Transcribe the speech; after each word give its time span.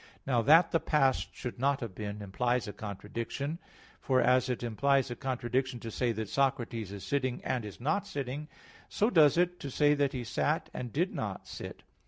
Now 0.25 0.41
that 0.41 0.71
the 0.71 0.79
past 0.79 1.29
should 1.35 1.59
not 1.59 1.79
have 1.81 1.93
been 1.93 2.23
implies 2.23 2.67
a 2.67 2.73
contradiction. 2.73 3.59
For 3.99 4.19
as 4.19 4.49
it 4.49 4.63
implies 4.63 5.11
a 5.11 5.15
contradiction 5.15 5.79
to 5.81 5.91
say 5.91 6.11
that 6.13 6.27
Socrates 6.27 6.91
is 6.91 7.03
sitting, 7.03 7.39
and 7.45 7.63
is 7.63 7.79
not 7.79 8.07
sitting, 8.07 8.47
so 8.89 9.11
does 9.11 9.37
it 9.37 9.59
to 9.59 9.69
say 9.69 9.93
that 9.93 10.13
he 10.13 10.23
sat, 10.23 10.71
and 10.73 10.91
did 10.91 11.13
not 11.13 11.47
sit. 11.47 11.83